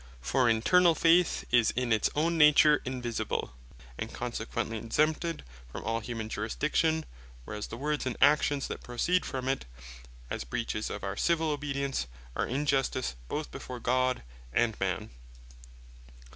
For 0.19 0.45
internall 0.47 0.97
faith 0.97 1.45
is 1.51 1.69
in 1.75 1.93
its 1.93 2.09
own 2.15 2.35
nature 2.35 2.81
invisible, 2.85 3.53
and 3.99 4.11
consequently 4.11 4.79
exempted 4.79 5.43
from 5.71 5.83
all 5.83 5.99
humane 5.99 6.27
jurisdiction; 6.27 7.05
whereas 7.45 7.67
the 7.67 7.77
words, 7.77 8.07
and 8.07 8.17
actions 8.19 8.67
that 8.67 8.81
proceed 8.81 9.27
from 9.27 9.47
it, 9.47 9.65
as 10.27 10.43
breaches 10.43 10.89
of 10.89 11.03
our 11.03 11.15
Civil 11.15 11.51
obedience, 11.51 12.07
are 12.35 12.47
injustice 12.47 13.13
both 13.27 13.51
before 13.51 13.79
God 13.79 14.23
and 14.51 14.75
Man. 14.79 15.11